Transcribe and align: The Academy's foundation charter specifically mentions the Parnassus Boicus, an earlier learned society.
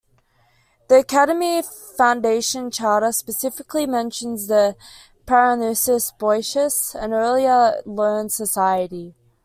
The 0.87 0.97
Academy's 0.97 1.67
foundation 1.95 2.71
charter 2.71 3.11
specifically 3.11 3.85
mentions 3.85 4.47
the 4.47 4.75
Parnassus 5.27 6.11
Boicus, 6.17 6.95
an 6.95 7.13
earlier 7.13 7.83
learned 7.85 8.31
society. 8.31 9.13